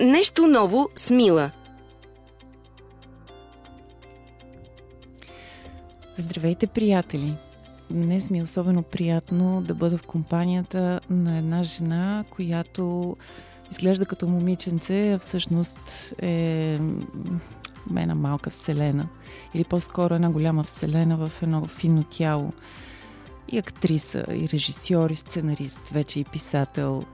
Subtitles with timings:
[0.00, 1.50] Нещо ново с Мила.
[6.16, 7.34] Здравейте, приятели!
[7.90, 13.16] Днес ми е особено приятно да бъда в компанията на една жена, която
[13.70, 16.78] изглежда като момиченце, а всъщност е
[17.96, 19.08] една малка вселена.
[19.54, 22.52] Или по-скоро една голяма вселена в едно финно тяло.
[23.48, 27.04] И актриса, и режисьор, и сценарист, вече и писател.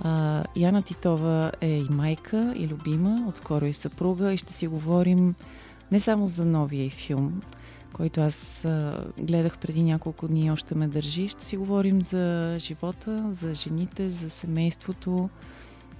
[0.00, 5.34] А, Яна Титова е и майка, и любима, отскоро и съпруга, и ще си говорим
[5.92, 7.42] не само за новия и филм,
[7.92, 11.28] който аз а, гледах преди няколко дни и още ме държи.
[11.28, 15.30] Ще си говорим за живота, за жените, за семейството,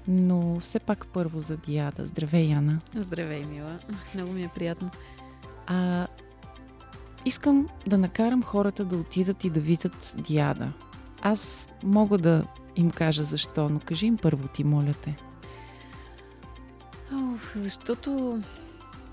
[0.08, 2.06] но все пак първо за Диада.
[2.06, 2.80] Здравей, Яна.
[2.94, 3.78] Здравей, Мила.
[4.14, 4.90] Много ми е приятно.
[5.66, 6.06] А,
[7.24, 10.72] искам да накарам хората да отидат и да видят Диада.
[11.22, 12.44] Аз мога да
[12.76, 15.16] им кажа защо, но кажи им първо ти, моля те.
[17.12, 18.40] Оф, защото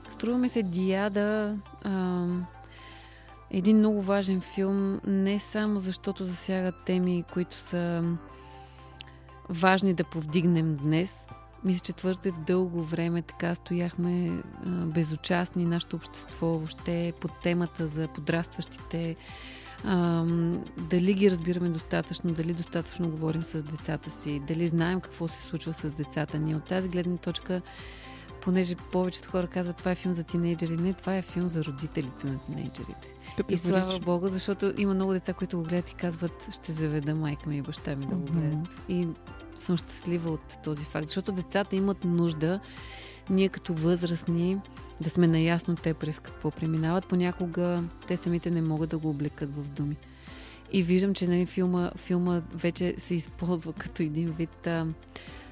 [0.09, 2.25] струва ми се Диада а,
[3.52, 8.03] един много важен филм, не само защото засяга теми, които са
[9.50, 11.27] важни да повдигнем днес.
[11.64, 18.08] Мисля, че твърде дълго време така стояхме а, безучастни, нашето общество въобще под темата за
[18.08, 19.16] подрастващите.
[19.86, 20.26] А,
[20.78, 25.73] дали ги разбираме достатъчно, дали достатъчно говорим с децата си, дали знаем какво се случва
[25.73, 26.56] с децата ни.
[26.56, 27.62] От тази гледна точка
[28.42, 30.78] понеже повечето хора казват, това е филм за тинейджери.
[30.78, 33.16] Не, това е филм за родителите на тинейджерите.
[33.50, 37.50] и слава Богу, защото има много деца, които го гледат и казват, ще заведа майка
[37.50, 38.54] ми и баща ми да го гледат.
[38.54, 38.89] Mm-hmm.
[38.89, 39.08] И
[39.55, 42.59] съм щастлива от този факт, защото децата имат нужда
[43.29, 44.57] ние като възрастни
[45.01, 47.05] да сме наясно те през какво преминават.
[47.05, 49.95] Понякога те самите не могат да го облекат в думи.
[50.71, 54.87] И виждам, че нали, филма, филма вече се използва като един вид а,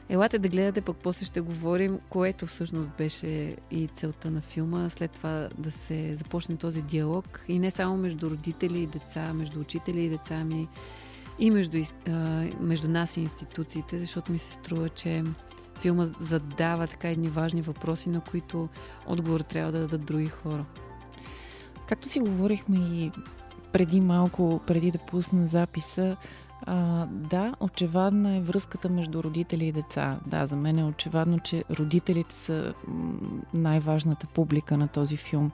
[0.09, 4.89] Елате да гледате, пък после ще говорим, което всъщност беше и целта на филма.
[4.89, 9.59] След това да се започне този диалог и не само между родители и деца, между
[9.59, 10.67] учители и деца ми
[11.41, 11.83] и между,
[12.59, 15.23] между нас и институциите, защото ми се струва, че
[15.79, 18.69] филма задава така едни важни въпроси, на които
[19.07, 20.65] отговор трябва да дадат други хора.
[21.87, 23.11] Както си говорихме и
[23.71, 26.17] преди малко, преди да пусна записа,
[26.61, 30.19] а, да, очевадна е връзката между родители и деца.
[30.25, 32.73] Да, за мен е очевадно, че родителите са
[33.53, 35.51] най-важната публика на този филм.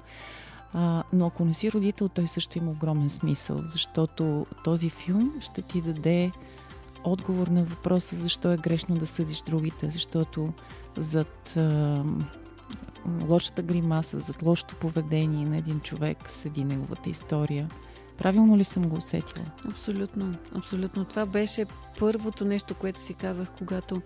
[0.74, 5.62] А, но ако не си родител, той също има огромен смисъл, защото този филм ще
[5.62, 6.32] ти даде
[7.04, 10.54] отговор на въпроса защо е грешно да съдиш другите, защото
[10.98, 12.04] зад а,
[13.30, 17.70] лошата гримаса, зад лошото поведение на един човек седи неговата история–
[18.18, 19.46] Правилно ли съм го усетила?
[19.70, 21.06] Абсолютно, абсолютно.
[21.06, 21.66] Това беше
[22.00, 24.02] първото нещо, което си казах, когато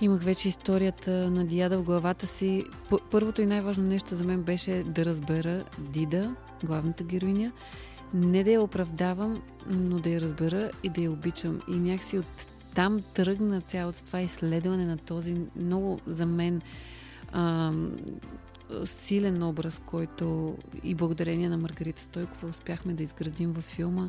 [0.00, 2.64] имах вече историята на Диада в главата си.
[3.10, 6.34] Първото и най-важно нещо за мен беше да разбера Дида,
[6.64, 7.52] главната героиня,
[8.14, 11.60] не да я оправдавам, но да я разбера и да я обичам.
[11.68, 16.62] И някакси от там тръгна цялото това изследване на този много за мен
[18.84, 24.08] силен образ, който и благодарение на Маргарита Стойкова успяхме да изградим във филма.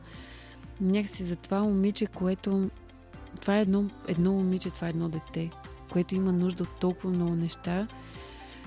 [0.81, 2.69] Някакси за това момиче, което...
[3.41, 5.49] Това е едно, едно момиче, това е едно дете,
[5.91, 7.87] което има нужда от толкова много неща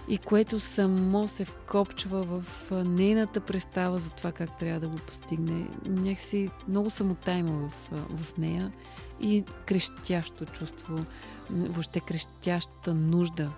[0.08, 5.68] и което само се вкопчва в нейната представа за това как трябва да го постигне.
[5.86, 8.72] Някакси много самота има в, в нея
[9.20, 11.04] и крещящо чувство,
[11.50, 13.50] въобще крещяща нужда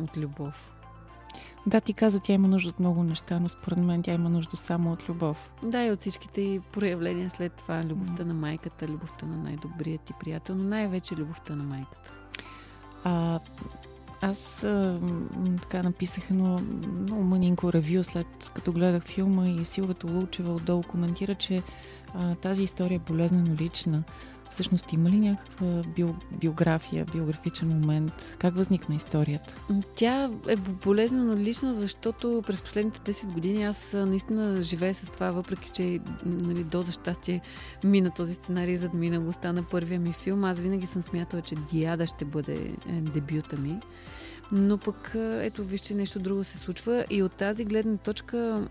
[0.00, 0.72] от любов.
[1.66, 4.56] Да, ти каза, тя има нужда от много неща, но според мен тя има нужда
[4.56, 5.50] само от любов.
[5.62, 7.84] Да, и от всичките проявления след това.
[7.84, 8.26] Любовта mm.
[8.26, 12.15] на майката, любовта на най-добрият ти приятел, но най-вече любовта на майката.
[13.08, 13.40] А,
[14.20, 15.00] аз а,
[15.62, 16.60] така написах едно
[17.02, 21.62] много мънинко ревю след като гледах филма и Силвата Лучева отдолу коментира, че
[22.14, 24.02] а, тази история е болезнено лична.
[24.50, 28.36] Всъщност има ли някаква био, биография, биографичен момент?
[28.38, 29.56] Как възникна историята?
[29.94, 35.70] Тя е болезнено лична, защото през последните 10 години аз наистина живея с това, въпреки
[35.70, 37.40] че нали, до за щастие
[37.84, 40.44] мина този сценарий, за да мина го стана първия ми филм.
[40.44, 43.80] Аз винаги съм смятала, че Диада ще бъде е, дебюта ми.
[44.52, 48.68] Но пък ето вижте нещо друго се случва и от тази гледна точка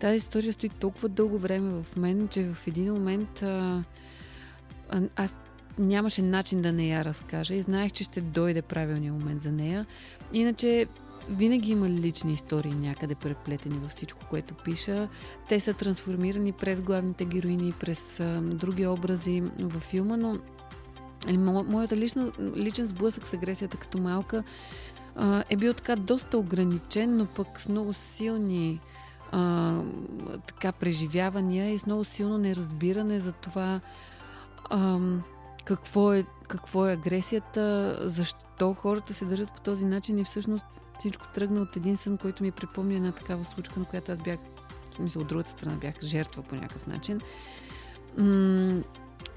[0.00, 3.82] тази история стои толкова дълго време в мен, че в един момент а,
[5.16, 5.40] аз
[5.78, 9.86] нямаше начин да не я разкажа и знаех, че ще дойде правилния момент за нея.
[10.32, 10.86] Иначе
[11.28, 15.08] винаги има лични истории някъде преплетени във всичко, което пиша.
[15.48, 20.38] Те са трансформирани през главните героини, през а, други образи във филма, но
[21.28, 24.42] мо, моята лична, личен сблъсък с агресията като малка
[25.16, 28.80] а, е бил така доста ограничен, но пък с много силни
[29.32, 29.82] а,
[30.46, 33.80] така преживявания и с много силно неразбиране за това
[34.64, 34.98] а,
[35.64, 40.18] какво, е, какво е агресията, защо хората се държат по този начин?
[40.18, 40.66] И всъщност
[40.98, 44.38] всичко тръгна от един сън, който ми припомня една такава случка, на която аз бях,
[44.98, 47.20] мисля, от другата страна бях жертва по някакъв начин.
[48.18, 48.82] М-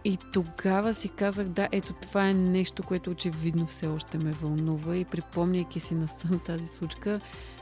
[0.05, 4.95] и тогава си казах, да, ето това е нещо, което очевидно все още ме вълнува.
[4.95, 7.19] И припомняйки си на сън тази случка,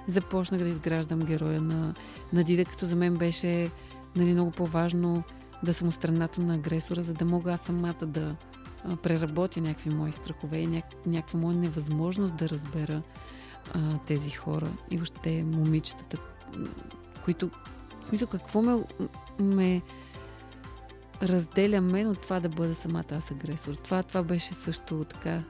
[0.08, 1.94] започнах да изграждам героя на,
[2.34, 3.72] на Дида, като за мен беше
[4.16, 5.24] нали, много по-важно
[5.64, 8.36] да съм страната на агресора, за да мога аз самата да
[9.04, 13.02] преработя някакви мои страхове и ня, някаква моя невъзможност да разбера
[13.74, 16.18] а, тези хора и въобще момичетата,
[17.26, 17.50] които
[18.02, 18.84] в смисъл какво ме,
[19.40, 19.82] ме
[21.22, 23.74] разделя мен от това да бъда самата аз агресор.
[23.74, 25.44] Това, това беше също така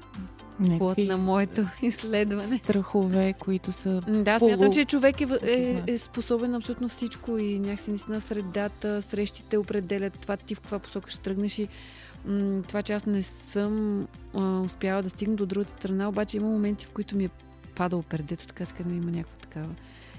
[0.78, 2.58] плод на моето изследване.
[2.58, 4.02] Страхове, които са.
[4.02, 9.58] Да, смятам, че човек е, е, е способен абсолютно всичко и някакси наистина средата, срещите
[9.58, 11.68] определят това ти в каква посока ще тръгнеш и
[12.26, 16.48] м- това, че аз не съм а, успяла да стигна до другата страна, обаче има
[16.48, 17.30] моменти, в които ми е
[17.76, 19.70] падал пердето, така се има някаква такава,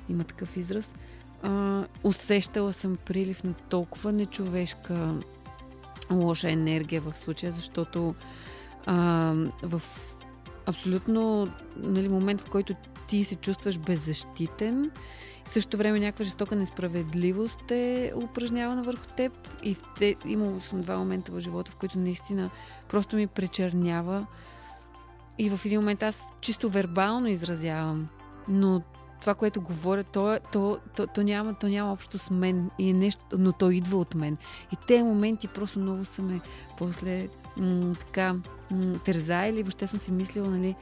[0.08, 0.94] има такъв израз.
[1.43, 5.14] А, усещала съм прилив на толкова нечовешка
[6.18, 8.14] лоша енергия в случая, защото
[8.86, 9.82] а, в
[10.66, 12.74] абсолютно нали, момент, в който
[13.08, 14.90] ти се чувстваш беззащитен,
[15.44, 20.82] в същото време някаква жестока несправедливост е упражнявана върху теб и в те, имал съм
[20.82, 22.50] два момента в живота, в които наистина
[22.88, 24.26] просто ми пречернява.
[25.38, 28.08] И в един момент аз чисто вербално изразявам,
[28.48, 28.82] но
[29.22, 32.92] това, което говоря, то, то, то, то, няма, то няма общо с мен, и е
[32.92, 34.36] нещо, но то идва от мен.
[34.72, 36.40] И те моменти просто много са ме
[36.78, 38.34] после м- така
[38.70, 39.62] м- тързаели.
[39.62, 40.76] Въобще съм си мислила, нали,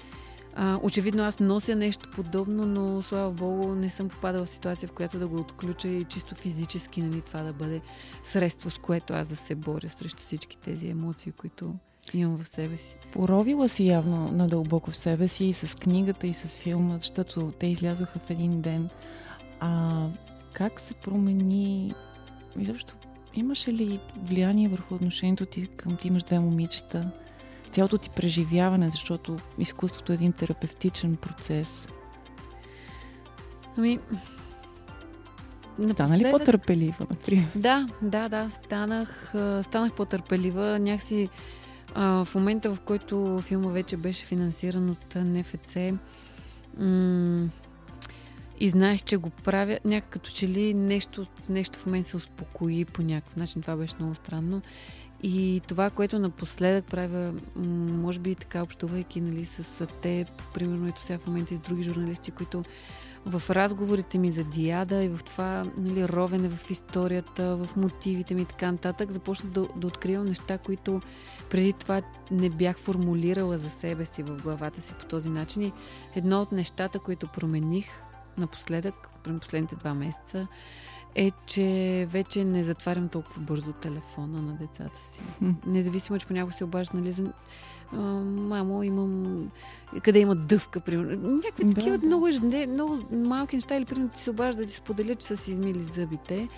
[0.55, 4.93] а, очевидно аз нося нещо подобно, но слава богу не съм попадала в ситуация, в
[4.93, 7.81] която да го отключа и чисто физически нали, това да бъде
[8.25, 11.75] средство, с което аз да се боря срещу всички тези емоции, които
[12.15, 12.97] имам в себе си.
[13.13, 17.67] Поровила си явно надълбоко в себе си и с книгата, и с филма, защото те
[17.67, 18.89] излязоха в един ден.
[19.61, 20.05] А
[20.53, 21.95] как се промени
[22.59, 22.95] изобщо
[23.35, 27.11] имаше ли влияние върху отношението ти към ти имаш две момичета?
[27.71, 31.89] Цялото ти преживяване, защото изкуството е един терапевтичен процес.
[33.77, 33.99] Ами,
[35.91, 37.47] Стана ли по-търпелива, например?
[37.55, 40.79] Да, да, да, станах, станах по-търпелива.
[40.79, 41.29] Някакси
[41.95, 45.77] а, в момента, в който филма вече беше финансиран от НФЦ,
[46.79, 47.49] м-
[48.61, 52.85] и знаех, че го правя, някак като че ли нещо, нещо в мен се успокои
[52.85, 53.63] по някакъв начин.
[53.63, 54.63] Това беше много странно.
[55.23, 61.19] И това, което напоследък правя, може би така общувайки нали, с теб, примерно ето сега
[61.19, 62.65] в момента и с други журналисти, които
[63.27, 68.43] в разговорите ми за Диада и в това нали, ровене в историята, в мотивите ми
[68.43, 71.01] и така нататък, започнах да, да откривам неща, които
[71.51, 75.63] преди това не бях формулирала за себе си в главата си по този начин.
[75.63, 75.73] И
[76.17, 77.87] едно от нещата, които промених
[78.39, 80.47] напоследък, през последните два месеца,
[81.15, 85.21] е, че вече не затварям толкова бързо телефона на децата си.
[85.67, 87.33] Независимо, че понякога се обажда, нали, за
[87.93, 89.45] мамо, имам...
[90.03, 91.31] Къде има дъвка, примерно.
[91.37, 92.07] Някакви да, такива да.
[92.07, 92.29] Много,
[92.69, 95.85] много малки неща или примерно ти се обажда да ти споделят, че са си измили
[95.85, 96.49] зъбите.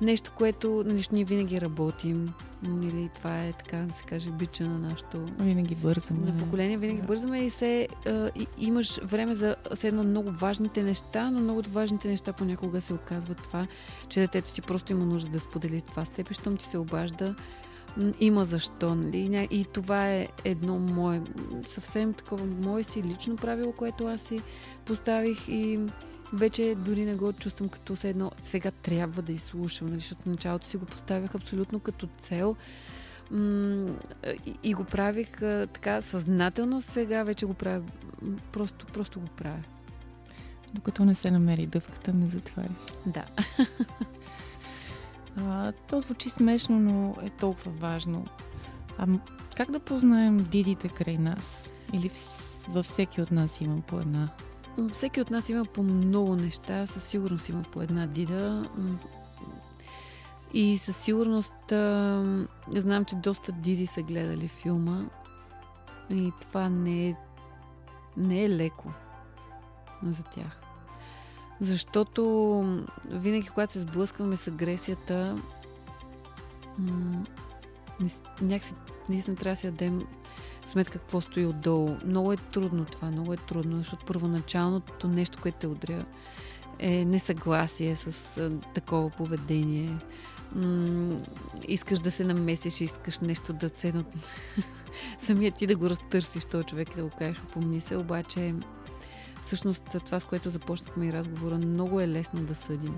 [0.00, 2.32] Нещо, което нали, ние винаги работим.
[2.64, 5.26] Или това е, така да се каже, бича на нашото...
[5.38, 6.20] Винаги бързаме.
[6.20, 7.06] На поколение винаги да.
[7.06, 12.08] бързаме и се а, и, имаш време за едно много важните неща, но много важните
[12.08, 13.66] неща понякога се оказва това,
[14.08, 16.78] че детето ти просто има нужда да сподели това с теб и щом ти се
[16.78, 17.34] обажда,
[18.20, 19.48] има защо, нали?
[19.50, 21.22] И това е едно мое,
[21.68, 24.40] съвсем такова мое си лично правило, което аз си
[24.84, 25.80] поставих и
[26.32, 30.00] вече дори не го чувствам като се едно, сега трябва да изслушам, нали?
[30.00, 32.56] защото в началото си го поставях абсолютно като цел
[34.62, 35.38] и, го правих
[35.72, 37.82] така съзнателно, сега вече го правя,
[38.52, 39.62] просто, просто го правя.
[40.74, 42.70] Докато не се намери дъвката, не затваряш.
[43.06, 43.24] Да.
[45.36, 48.26] А, то звучи смешно, но е толкова важно.
[48.98, 49.06] А
[49.56, 51.72] как да познаем дидите край нас?
[51.92, 52.10] Или
[52.68, 54.28] във всеки от нас има по една?
[54.90, 56.86] Всеки от нас има по много неща.
[56.86, 58.70] Със сигурност има по една дида.
[60.54, 65.04] И със сигурност а, знам, че доста диди са гледали филма.
[66.10, 67.16] И това не е,
[68.16, 68.92] не е леко
[70.02, 70.61] за тях.
[71.62, 72.22] Защото
[73.10, 75.38] винаги, когато се сблъскваме с агресията,
[76.78, 77.24] м-
[78.40, 78.74] някакси
[79.08, 80.06] наистина трябва да си дадем
[80.66, 81.96] сметка какво стои отдолу.
[82.04, 86.04] Много е трудно това, много е трудно, защото първоначалното нещо, което те удря,
[86.78, 89.98] е несъгласие с такова поведение.
[90.54, 91.18] М-
[91.68, 93.94] искаш да се намесиш, искаш нещо да се...
[95.18, 98.54] Самия ти да го разтърсиш този човек и да го кажеш, опомни се, обаче
[99.42, 102.96] всъщност това, с което започнахме и разговора, много е лесно да съдим.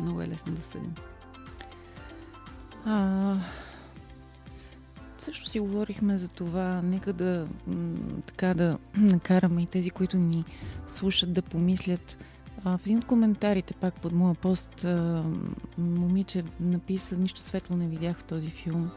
[0.00, 0.94] Много е лесно да съдим.
[2.84, 3.36] А,
[5.18, 7.48] също си говорихме за това, нека да
[8.26, 10.44] така да накараме и тези, които ни
[10.86, 12.18] слушат, да помислят.
[12.64, 15.24] А, в един от коментарите, пак под моя пост, а,
[15.78, 18.90] момиче написа, нищо светло не видях в този филм.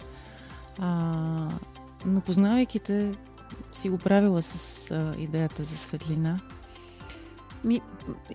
[0.80, 1.50] А,
[2.06, 3.14] но познавайки те,
[3.72, 6.40] си го правила с а, идеята за светлина.
[7.64, 7.82] Ми,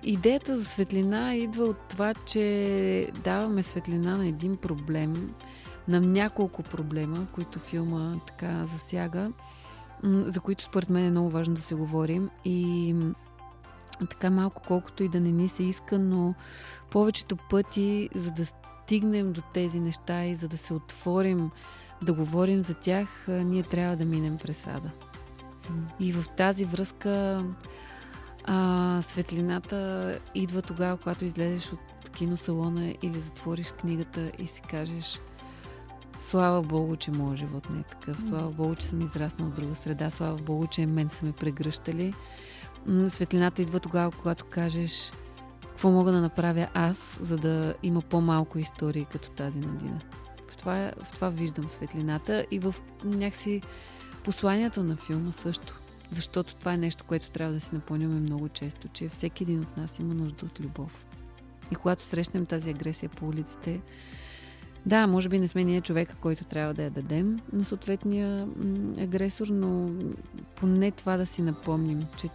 [0.02, 5.34] идеята за светлина идва от това, че даваме светлина на един проблем,
[5.88, 9.32] на няколко проблема, които филма така засяга,
[10.04, 12.30] за които според мен е много важно да се говорим.
[12.44, 12.94] И
[14.10, 16.34] така малко колкото и да не ни се иска, но
[16.90, 21.50] повечето пъти, за да стигнем до тези неща и за да се отворим
[22.02, 24.90] да говорим за тях, ние трябва да минем през ада.
[26.00, 27.44] И в тази връзка
[28.44, 35.20] а, светлината идва тогава, когато излезеш от киносалона или затвориш книгата и си кажеш
[36.20, 38.22] Слава Богу, че моят живот не е такъв.
[38.28, 40.10] Слава Богу, че съм израснал от друга среда.
[40.10, 42.14] Слава Богу, че мен са ме прегръщали.
[43.08, 45.12] Светлината идва тогава, когато кажеш
[45.62, 50.00] какво мога да направя аз, за да има по-малко истории като тази на Дина.
[50.50, 52.74] В това, в това виждам светлината и в
[53.04, 53.62] някакси
[54.24, 55.80] посланието на филма също.
[56.12, 59.76] Защото това е нещо, което трябва да си напомняме много често, че всеки един от
[59.76, 61.06] нас има нужда от любов.
[61.72, 63.80] И когато срещнем тази агресия по улиците,
[64.86, 68.48] да, може би не сме ние човека, който трябва да я дадем на съответния
[69.00, 69.90] агресор, но
[70.56, 72.28] поне това да си напомним, че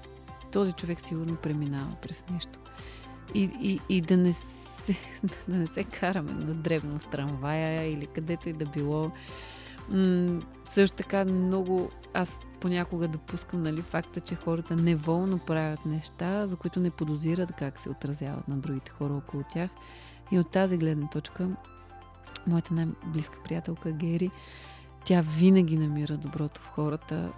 [0.51, 2.59] този човек сигурно преминава през нещо.
[3.33, 4.95] И, и, и да, не се,
[5.47, 9.11] да не се караме на дребно в трамвая или където и да било.
[9.89, 16.55] М- също така много аз понякога допускам нали, факта, че хората неволно правят неща, за
[16.55, 19.69] които не подозират как се отразяват на другите хора около тях.
[20.31, 21.49] И от тази гледна точка,
[22.47, 24.31] моята най-близка приятелка Гери,
[25.05, 27.31] тя винаги намира доброто в хората.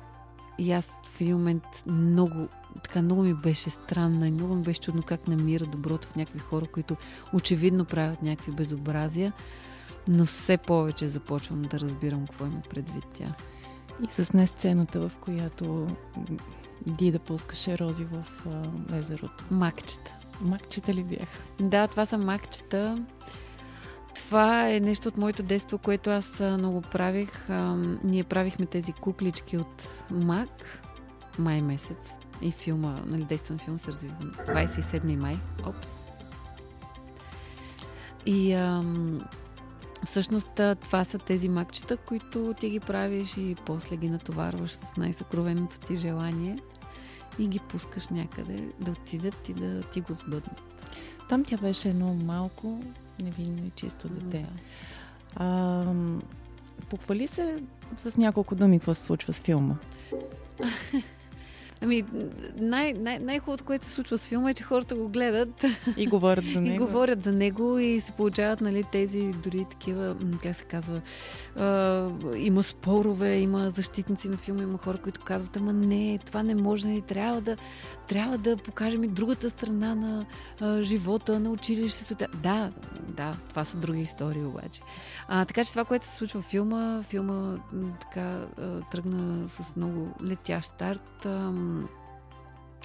[0.57, 2.47] И аз в един момент много,
[2.83, 6.39] така много ми беше странна и много ми беше чудно как намира доброто в някакви
[6.39, 6.95] хора, които
[7.33, 9.33] очевидно правят някакви безобразия,
[10.07, 13.35] но все повече започвам да разбирам какво има предвид тя.
[14.03, 15.87] И с не сцената, в която
[16.85, 19.45] Дида пускаше рози в а, езерото.
[19.51, 20.11] Макчета.
[20.41, 21.27] Макчета ли бях?
[21.59, 23.05] Да, това са макчета.
[24.15, 27.49] Това е нещо от моето детство, което аз много правих.
[27.49, 30.81] А, ние правихме тези куклички от мак
[31.39, 32.11] май месец.
[32.41, 35.37] И филма, нали, действен филм се развива 27 май.
[35.65, 36.07] Опс.
[38.25, 39.21] И ам,
[40.05, 40.49] Всъщност
[40.83, 45.95] това са тези макчета, които ти ги правиш и после ги натоварваш с най-съкровеното ти
[45.95, 46.59] желание
[47.39, 50.61] и ги пускаш някъде да отидат и да ти го сбъднат.
[51.29, 52.79] Там тя беше едно малко
[53.23, 54.37] невинно и чисто дете.
[54.37, 54.47] Да.
[55.35, 55.85] А,
[56.89, 57.63] похвали се
[57.97, 59.75] с няколко думи какво се случва с филма.
[61.81, 62.03] Ами,
[62.55, 65.65] най- най- най-хубавото, което се случва с филма е, че хората го гледат.
[65.97, 66.75] И говорят за него.
[66.75, 71.01] и говорят за него и се получават нали, тези дори такива, как се казва,
[71.55, 76.55] а, има спорове, има защитници на филма, има хора, които казват, ама не, това не
[76.55, 77.57] може, нали, трябва да,
[78.07, 80.25] трябва да покажем и другата страна на
[80.59, 82.25] а, живота, на училището.
[82.43, 82.71] Да,
[83.07, 84.81] да, това са други истории обаче.
[85.27, 87.57] А, така че това, което се случва в филма, филма
[88.01, 88.39] така
[88.91, 91.27] тръгна с много летящ старт.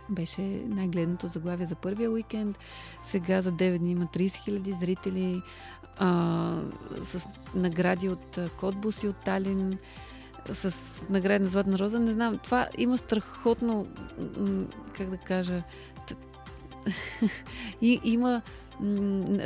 [0.09, 2.59] Беше най-гледното заглавие за първия уикенд.
[3.03, 5.43] Сега за 9 дни има 30 000 зрители
[5.99, 6.61] а,
[7.05, 9.79] с награди от Котбус и от Талин
[10.51, 10.75] с
[11.11, 11.99] награди на Златна роза.
[11.99, 13.87] Не знам, това има страхотно,
[14.97, 15.63] как да кажа,
[17.81, 18.43] и, има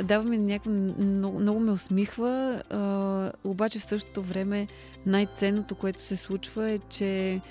[0.03, 4.67] даваме някакво, много, много ме усмихва, а, обаче в същото време
[5.05, 7.41] най-ценното, което се случва е, че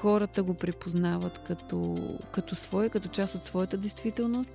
[0.00, 4.52] хората го препознават като, като свое, като част от своята действителност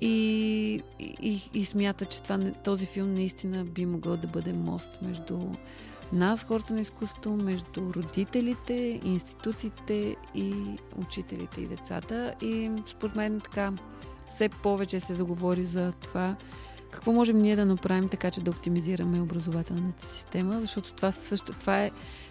[0.00, 5.38] и, и, и смятат, че това, този филм наистина би могъл да бъде мост между
[6.12, 10.54] нас, хората на изкуството, между родителите, институциите и
[10.96, 12.34] учителите и децата.
[12.42, 13.72] И според мен така
[14.30, 16.36] все повече се заговори за това
[16.92, 21.82] какво можем ние да направим така, че да оптимизираме образователната система, защото това също, това
[21.84, 21.90] е,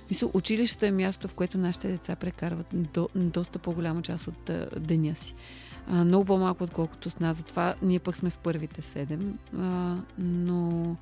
[0.09, 4.67] мисля, училището е място, в което нашите деца прекарват до, доста по-голяма част от а,
[4.79, 5.35] деня си.
[5.87, 7.37] А, много по-малко, отколкото с нас.
[7.37, 9.39] Затова ние пък сме в първите седем.
[9.57, 10.95] А, но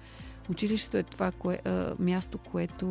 [0.49, 2.85] училището е това кое, а, място, което,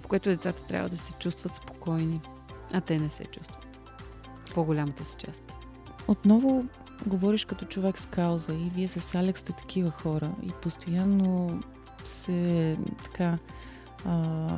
[0.00, 2.20] в което децата трябва да се чувстват спокойни,
[2.72, 3.78] а те не се чувстват.
[4.54, 5.52] По-голямата си част.
[6.08, 6.64] Отново
[7.06, 11.62] говориш като човек с кауза и вие с Алекс сте такива хора и постоянно
[12.04, 13.38] се така
[14.04, 14.48] а,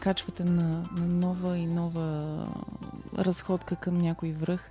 [0.00, 2.36] качвате на, на нова и нова
[3.18, 4.70] разходка към някой връх.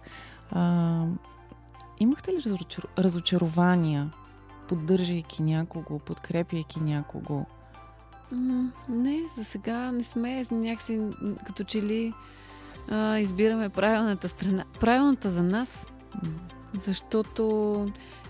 [0.51, 1.03] А,
[1.99, 2.85] имахте ли разочар...
[2.97, 4.11] разочарования,
[4.67, 7.45] поддържайки някого, подкрепяйки някого?
[8.89, 10.99] не, за сега не сме някакси
[11.45, 12.13] като че ли
[12.89, 14.65] а, избираме правилната страна.
[14.79, 15.87] Правилната за нас,
[16.75, 17.43] защото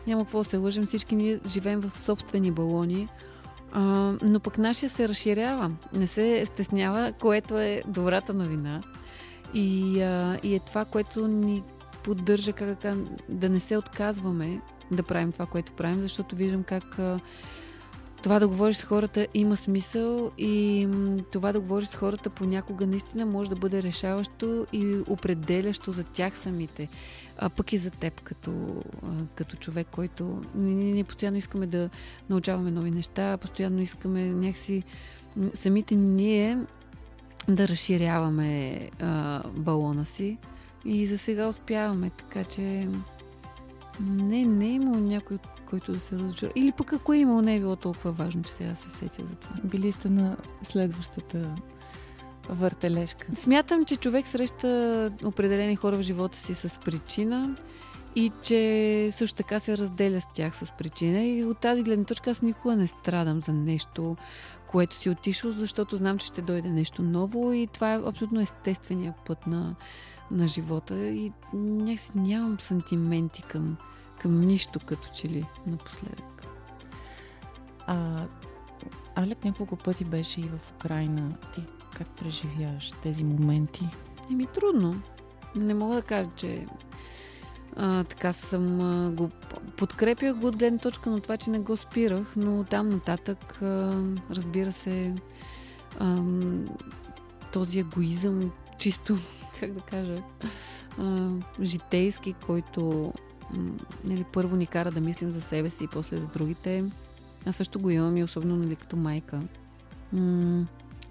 [0.08, 3.08] няма какво да се лъжим, всички ние живеем в собствени балони,
[3.72, 3.82] а,
[4.22, 8.82] но пък нашия се разширява, не се стеснява, което е добрата новина.
[9.54, 11.64] И, а, и е това, което ни
[12.04, 12.80] поддържа как,
[13.30, 14.62] да не се отказваме
[14.92, 17.20] да правим това, което правим, защото виждам как а,
[18.25, 20.88] това да говориш с хората има смисъл и
[21.32, 26.38] това да говориш с хората понякога наистина може да бъде решаващо и определящо за тях
[26.38, 26.90] самите,
[27.38, 28.84] а пък и за теб като,
[29.36, 31.89] като човек, който ние, ние постоянно искаме да
[32.30, 34.84] научаваме нови неща, постоянно искаме някакси
[35.54, 36.65] самите ние
[37.48, 40.38] да разширяваме а, балона си
[40.86, 42.88] и за сега успяваме, така че
[44.00, 46.54] не, не е имало някой, който да се разочарова.
[46.56, 49.36] Или пък ако е имало, не е било толкова важно, че сега се сетя за
[49.36, 49.56] това.
[49.63, 51.56] Били сте на следващата
[52.50, 53.28] въртележка.
[53.36, 57.56] Смятам, че човек среща определени хора в живота си с причина
[58.16, 61.24] и че също така се разделя с тях с причина.
[61.24, 64.18] И от тази гледна точка аз никога не страдам за нещо,
[64.68, 69.14] което си отишъл, защото знам, че ще дойде нещо ново и това е абсолютно естествения
[69.25, 69.75] път на,
[70.32, 73.78] на живота и някакси нямам сантименти към,
[74.22, 76.44] към нищо като че ли напоследък.
[77.88, 78.25] А,
[79.16, 81.31] Алек няколко пъти беше и в Украина.
[81.53, 81.62] Ти
[81.98, 83.90] как преживяваш тези моменти?
[84.31, 85.01] Еми трудно.
[85.55, 86.66] Не мога да кажа, че
[87.75, 89.29] а, така съм а, го
[89.77, 94.03] подкрепях го от гледна точка на това, че не го спирах, но там нататък, а,
[94.31, 95.16] разбира се,
[96.00, 96.24] а,
[97.53, 99.18] този егоизъм, чисто,
[99.60, 100.22] как да кажа,
[101.00, 101.29] а,
[101.62, 103.14] житейски, който
[104.03, 106.84] нали, първо ни кара да мислим за себе си и после за другите.
[107.46, 109.42] Аз също го имам и особено нали, като майка.
[110.14, 110.66] М-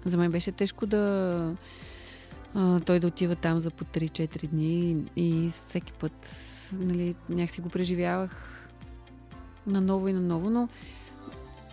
[0.05, 1.55] за мен беше тежко да
[2.53, 6.35] а, той да отива там за по 3-4 дни и всеки път
[6.73, 8.51] нали, някакси го преживявах
[9.67, 10.69] наново и наново, но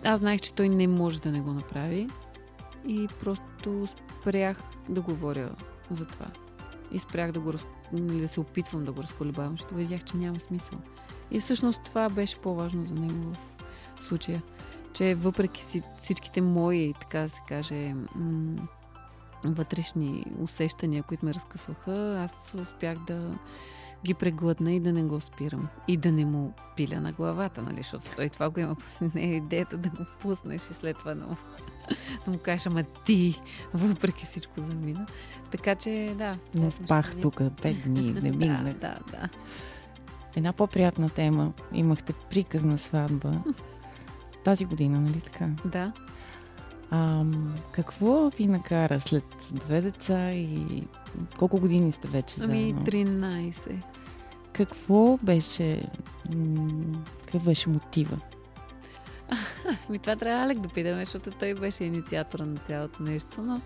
[0.04, 2.08] аз знаех, че той не може да не го направи
[2.88, 3.88] и просто
[4.20, 5.50] спрях да говоря
[5.90, 6.26] за това.
[6.92, 7.52] И спрях да, го,
[7.92, 10.78] нали, да се опитвам да го разколебавам, защото видях, че няма смисъл.
[11.30, 13.34] И всъщност това беше по-важно за него
[13.98, 14.42] в случая.
[14.92, 15.62] Че въпреки
[15.98, 18.68] всичките мои, така да се каже, м-
[19.44, 23.30] вътрешни усещания, които ме разкъсваха, аз успях да
[24.04, 25.68] ги преглътна и да не го спирам.
[25.88, 27.76] И да не му пиля на главата, нали?
[27.76, 28.76] Защото той това го има.
[29.14, 31.36] Не е идеята да го пуснеш и след това да му,
[32.24, 33.40] да му кажеш, ама ти,
[33.74, 35.06] въпреки всичко замина.
[35.50, 36.38] Така че, да.
[36.54, 38.62] Не спах тук пет дни, не минах.
[38.64, 39.28] да, да, да.
[40.36, 41.52] Една по-приятна тема.
[41.72, 43.42] Имахте приказна сватба.
[44.44, 45.48] Тази година, нали така?
[45.64, 45.92] Да.
[46.90, 47.24] А,
[47.72, 50.82] какво ви накара след две деца и
[51.38, 52.54] колко години сте вече заедно?
[52.56, 53.82] Ами 13.
[54.52, 55.82] Какво беше,
[57.24, 58.18] какъв беше мотива?
[59.90, 63.60] Ми това трябва Алек да питаме, защото той беше инициатора на цялото нещо, но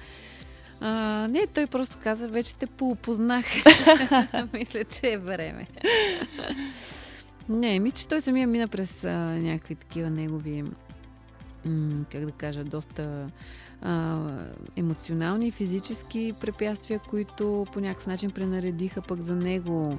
[0.81, 3.47] а, не, той просто каза, вече те поопознах.
[4.53, 5.67] Мисля, че е време.
[7.49, 10.65] Не, ми, че той самия мина през а, някакви такива негови
[11.65, 13.31] м- как да кажа, доста
[13.83, 14.19] а,
[14.77, 19.99] емоционални и физически препятствия, които по някакъв начин пренаредиха пък за него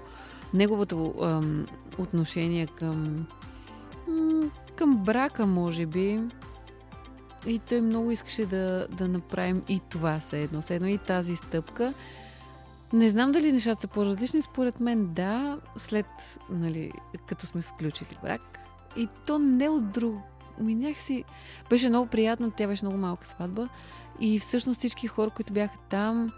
[0.53, 1.41] неговото а,
[1.97, 3.27] отношение към
[4.07, 6.19] м- към брака, може би.
[7.45, 11.35] И той много искаше да, да направим и това се едно, се едно и тази
[11.35, 11.93] стъпка.
[12.93, 14.41] Не знам дали нещата са по-различни.
[14.41, 16.05] Според мен да, след,
[16.49, 16.91] нали,
[17.27, 18.59] като сме сключили брак.
[18.97, 20.15] И то не от друг,
[20.59, 21.23] ми някакси
[21.69, 23.69] беше много приятно, тя беше много малка сватба
[24.19, 26.31] и всъщност всички хора, които бяха там,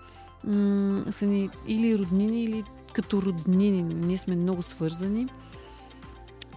[0.43, 3.83] м- са ни или роднини, или като роднини.
[3.83, 5.27] Ние сме много свързани.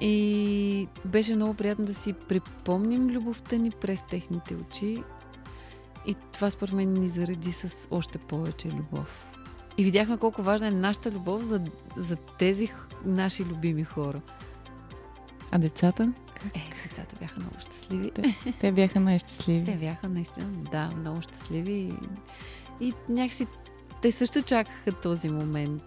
[0.01, 5.03] И беше много приятно да си припомним любовта ни през техните очи.
[6.07, 9.32] И това според мен ни зареди с още повече любов.
[9.79, 11.61] И видяхме колко важна е нашата любов за,
[11.97, 12.73] за тези
[13.05, 14.21] наши любими хора.
[15.51, 16.13] А децата?
[16.55, 18.11] Е, децата бяха много щастливи.
[18.11, 19.65] Те, те бяха най-щастливи.
[19.65, 21.73] Те бяха наистина, да, много щастливи.
[21.73, 21.95] И,
[22.81, 23.47] и някакси
[24.03, 25.83] те също чакаха този момент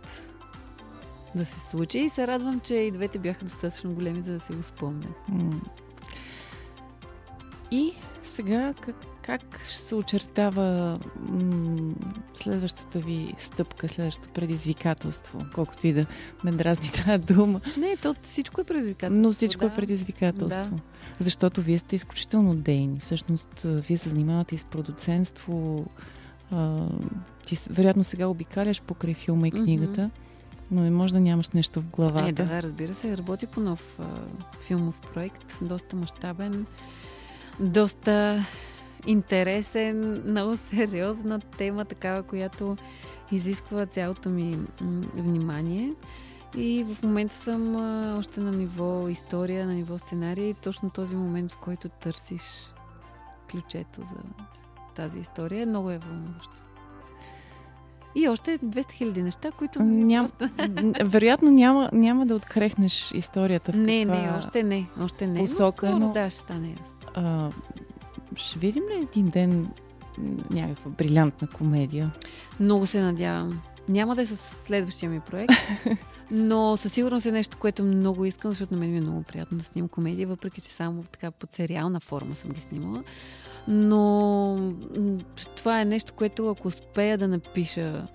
[1.36, 4.54] да се случи и се радвам, че и двете бяха достатъчно големи, за да си
[4.54, 5.16] го спомнят.
[7.72, 7.94] И
[8.24, 10.98] сега как, как се очертава
[11.30, 11.94] м-
[12.34, 16.06] следващата ви стъпка, следващото предизвикателство, колкото и да
[16.44, 17.62] ме дразни тази дума.
[17.78, 19.22] Не, то всичко е предизвикателство.
[19.22, 19.74] Но всичко е да.
[19.74, 20.76] е предизвикателство.
[20.76, 20.82] Да.
[21.20, 23.00] Защото вие сте изключително дейни.
[23.00, 25.86] Всъщност, вие се занимавате и с продуценство.
[26.52, 26.88] А,
[27.46, 30.02] ти вероятно сега обикаляш покрай филма и книгата.
[30.02, 30.26] Mm-hmm
[30.72, 32.30] но не може да нямаш нещо в главата.
[32.30, 33.18] Е, да, да, разбира се.
[33.18, 34.04] Работи по нов а,
[34.62, 36.66] филмов проект, доста мащабен,
[37.60, 38.46] доста
[39.06, 42.78] интересен, много сериозна тема, такава, която
[43.32, 44.60] изисква цялото ми
[45.16, 45.94] внимание.
[46.58, 47.76] И в момента съм
[48.18, 50.54] още на ниво история, на ниво сценарий.
[50.54, 52.74] Точно този момент, в който търсиш
[53.52, 54.46] ключето за
[54.96, 56.56] тази история, много е вълнуващо.
[58.16, 59.84] И още 200 хиляди неща, които...
[59.84, 60.30] Ням...
[61.04, 64.86] Вероятно няма, няма да открехнеш историята в Не, не, още не.
[65.02, 65.40] Още не.
[65.40, 66.00] Посока, но...
[66.00, 66.14] но...
[66.14, 66.78] Да, ще стане.
[67.14, 67.50] А,
[68.36, 69.68] ще видим ли един ден
[70.50, 72.12] някаква брилянтна комедия?
[72.60, 73.62] Много се надявам.
[73.90, 75.54] Няма да е с следващия ми проект,
[76.32, 79.58] но със сигурност е нещо, което много искам, защото на мен ми е много приятно
[79.58, 83.04] да снимам комедия, въпреки че само така под сериална форма съм ги снимала.
[83.68, 84.74] Но
[85.56, 88.08] това е нещо, което ако успея да напиша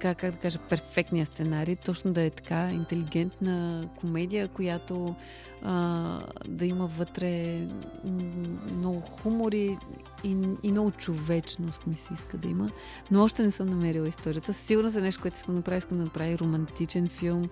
[0.00, 5.14] така, как да кажа, перфектния сценарий, точно да е така интелигентна комедия, която
[5.62, 7.60] а, да има вътре
[8.74, 9.76] много хумор и,
[10.24, 12.70] и, и много човечност ми се иска да има.
[13.10, 14.52] Но още не съм намерила историята.
[14.52, 15.78] Сигурно за нещо, което искам да направя.
[15.78, 17.48] Искам да направя романтичен филм.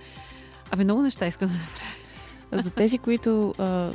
[0.70, 2.07] Абе, много неща искам да направя.
[2.52, 3.92] За тези, които а,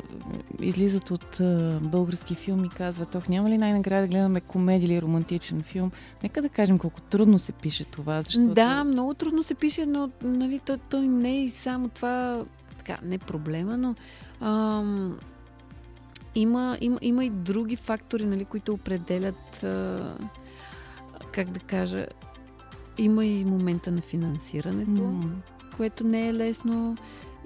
[0.60, 5.64] излизат от а, български филми, казват, ох, няма ли най-накрая да гледаме комедия или романтичен
[5.64, 5.92] филм?
[6.24, 8.54] Нека да кажем колко трудно се пише това, защото...
[8.54, 12.46] Да, много трудно се пише, но нали, то, то не е и само това,
[12.78, 13.96] така, не проблема, но
[14.42, 15.18] ам,
[16.36, 20.16] има, има, има и други фактори, нали, които определят, а,
[21.32, 22.06] как да кажа,
[22.98, 25.32] има и момента на финансирането, mm.
[25.78, 26.98] което не е лесно.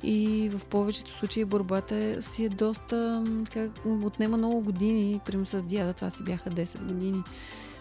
[0.04, 5.22] И в повечето случаи борбата си е доста, как, отнема много години.
[5.26, 7.24] Примерно с Диада това си бяха 10 години.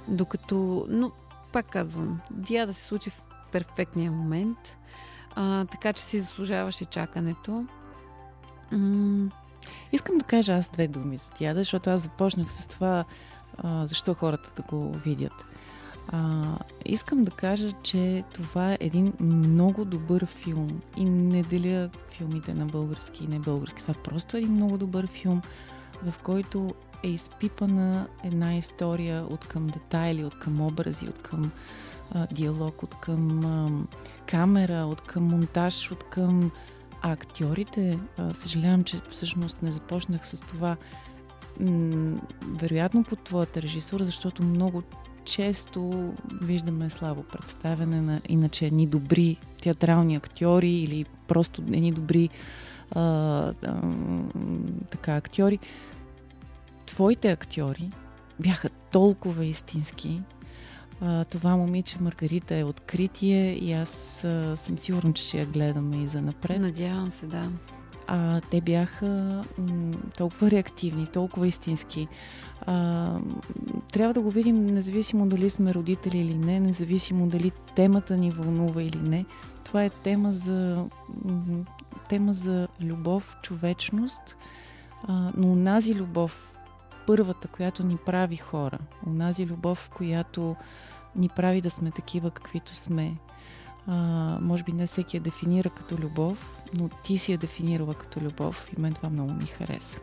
[0.09, 1.11] Докато, но
[1.53, 4.59] пак казвам, Диада се случи в перфектния момент.
[5.35, 7.67] А, така че си заслужаваше чакането.
[8.73, 9.31] М-
[9.93, 13.05] Искам да кажа аз две думи за Диада, защото аз започнах с това
[13.59, 15.45] а, защо хората да го видят.
[16.09, 16.45] А,
[16.85, 22.67] искам да кажа, че това е един много добър филм и не деля филмите на
[22.67, 23.83] български и не български.
[23.83, 25.43] Това е просто един много добър филм,
[26.05, 31.51] в който е изпипана една история от към детайли, от към образи, от към
[32.15, 33.71] а, диалог, от към а,
[34.27, 36.51] камера, от към монтаж, от към
[37.03, 37.99] а актьорите.
[38.19, 40.77] А, съжалявам, че всъщност не започнах с това.
[41.61, 44.83] М- вероятно под твоята режисура, защото много
[45.27, 46.13] често
[46.43, 52.29] виждаме слабо представяне на иначе едни добри театрални актьори или просто едни добри
[52.91, 53.53] а, а,
[54.91, 55.59] така актьори.
[56.87, 57.91] Твоите актьори
[58.41, 60.23] бяха толкова истински.
[61.01, 66.03] А, това момиче Маргарита е откритие и аз а, съм сигурна, че ще я гледаме
[66.03, 66.61] и за напред.
[66.61, 67.51] Надявам се, да.
[68.07, 69.07] А, те бяха
[69.59, 72.09] м- толкова реактивни, толкова истински.
[72.67, 73.19] А,
[73.93, 78.83] трябва да го видим, независимо дали сме родители или не, независимо дали темата ни вълнува
[78.83, 79.25] или не.
[79.65, 80.85] Това е тема за,
[82.09, 84.37] тема за любов, човечност,
[85.09, 86.53] а, но унази любов,
[87.07, 90.57] първата, която ни прави хора, унази любов, която
[91.17, 93.17] ни прави да сме такива, каквито сме.
[93.87, 93.95] А,
[94.43, 98.69] може би не всеки я дефинира като любов, но ти си я дефинирала като любов
[98.77, 100.01] и мен това много ми хареса.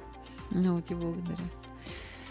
[0.56, 1.50] Много ти благодаря.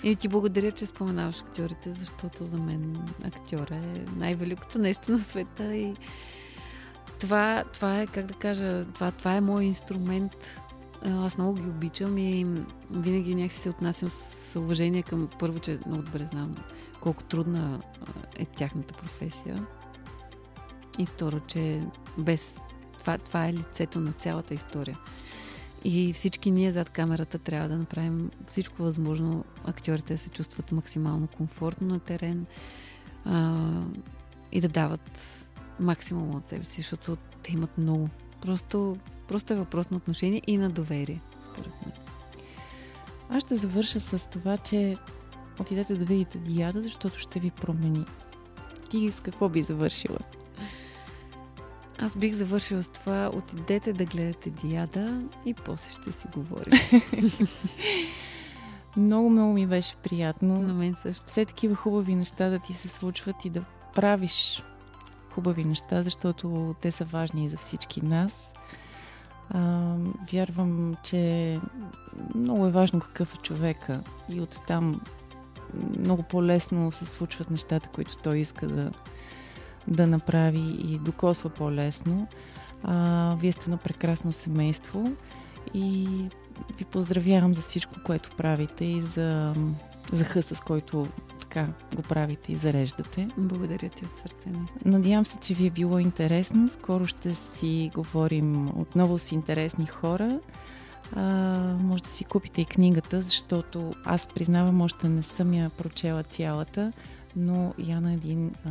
[0.02, 5.76] И ти благодаря, че споменаваш актьорите, защото за мен актьора е най-великото нещо на света
[5.76, 5.96] и
[7.20, 10.32] това, това е, как да кажа, това, това е мой инструмент.
[11.04, 12.46] Аз много ги обичам и
[12.90, 16.52] винаги някакси се отнасям с уважение към първо, че много добре знам
[17.00, 17.80] колко трудна
[18.36, 19.66] е тяхната професия.
[20.98, 21.82] И второ, че
[22.18, 22.54] без
[22.98, 24.98] това, това е лицето на цялата история.
[25.84, 31.26] И всички ние зад камерата трябва да направим всичко възможно актьорите да се чувстват максимално
[31.26, 32.46] комфортно на терен
[33.24, 33.60] а,
[34.52, 35.20] и да дават
[35.80, 38.08] максимум от себе си, защото те имат много.
[38.40, 38.96] Просто,
[39.28, 41.92] просто е въпрос на отношение и на доверие, според мен.
[43.28, 44.96] Аз ще завърша с това, че
[45.60, 48.04] отидете да видите Диада, защото ще ви промени.
[48.90, 50.18] Ти с какво би завършила?
[52.02, 53.30] Аз бих завършила с това.
[53.34, 56.72] Отидете да гледате Диада и после ще си говорим.
[58.96, 60.62] много, много ми беше приятно.
[60.62, 61.26] На мен също.
[61.26, 64.62] Все такива хубави неща да ти се случват и да правиш
[65.30, 68.52] хубави неща, защото те са важни и за всички нас.
[69.50, 69.94] А,
[70.32, 71.60] вярвам, че
[72.34, 75.00] много е важно какъв е човека и оттам
[75.98, 78.92] много по-лесно се случват нещата, които той иска да,
[79.88, 82.28] да направи и докосва по-лесно.
[82.82, 85.12] А, вие сте едно прекрасно семейство
[85.74, 86.08] и
[86.78, 89.54] ви поздравявам за всичко, което правите и за,
[90.12, 91.06] за хъса, с който
[91.40, 91.66] така
[91.96, 93.28] го правите и зареждате.
[93.38, 94.48] Благодаря ти от сърце.
[94.48, 94.98] Наистина.
[94.98, 96.68] Надявам се, че ви е било интересно.
[96.68, 100.40] Скоро ще си говорим отново с интересни хора.
[101.16, 101.22] А,
[101.80, 106.92] може да си купите и книгата, защото аз признавам, още не съм я прочела цялата,
[107.36, 108.70] но Яна е един а,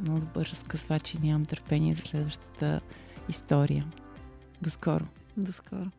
[0.00, 2.80] много добър разказвач и нямам търпение за следващата
[3.28, 3.86] история.
[4.62, 5.04] До скоро!
[5.36, 5.90] До скоро!